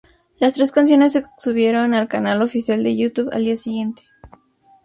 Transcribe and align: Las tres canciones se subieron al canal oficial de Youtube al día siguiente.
Las 0.39 0.55
tres 0.55 0.71
canciones 0.71 1.13
se 1.13 1.23
subieron 1.37 1.93
al 1.93 2.07
canal 2.07 2.41
oficial 2.41 2.81
de 2.81 2.97
Youtube 2.97 3.29
al 3.33 3.43
día 3.43 3.55
siguiente. 3.55 4.01